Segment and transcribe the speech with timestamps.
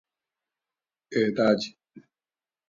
[1.19, 1.69] E dálle!